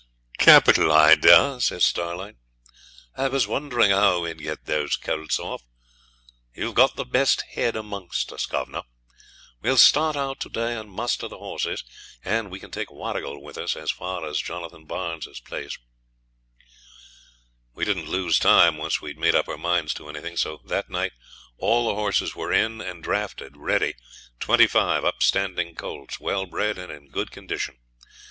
'Capital 0.39 0.91
idea,' 0.91 1.59
says 1.61 1.85
Starlight; 1.85 2.35
'I 3.17 3.27
was 3.27 3.45
wondering 3.45 3.91
how 3.91 4.21
we'd 4.21 4.39
get 4.41 4.65
those 4.65 4.95
colts 4.95 5.37
off. 5.37 5.61
You've 6.55 6.73
the 6.95 7.05
best 7.05 7.43
head 7.51 7.75
amongst 7.75 8.31
us, 8.33 8.47
governor. 8.47 8.81
We'll 9.61 9.77
start 9.77 10.15
out 10.15 10.39
to 10.39 10.49
day 10.49 10.75
and 10.75 10.89
muster 10.89 11.27
the 11.27 11.37
horses, 11.37 11.83
and 12.25 12.49
we 12.49 12.59
can 12.59 12.71
take 12.71 12.89
Warrigal 12.89 13.43
with 13.43 13.59
us 13.59 13.75
as 13.75 13.91
far 13.91 14.25
as 14.25 14.41
Jonathan 14.41 14.85
Barnes's 14.85 15.39
place.' 15.39 15.77
We 17.75 17.85
didn't 17.85 18.09
lose 18.09 18.39
time 18.39 18.77
once 18.77 19.01
we'd 19.03 19.19
made 19.19 19.35
up 19.35 19.47
our 19.47 19.55
minds 19.55 19.93
to 19.93 20.09
anything. 20.09 20.35
So 20.35 20.61
that 20.65 20.89
night 20.89 21.13
all 21.59 21.85
the 21.87 21.93
horses 21.93 22.35
were 22.35 22.51
in 22.51 22.81
and 22.81 23.03
drafted 23.03 23.55
ready 23.55 23.93
twenty 24.39 24.65
five 24.65 25.05
upstanding 25.05 25.75
colts, 25.75 26.19
well 26.19 26.47
bred, 26.47 26.79
and 26.79 26.91
in 26.91 27.09
good 27.09 27.29
condition. 27.29 27.77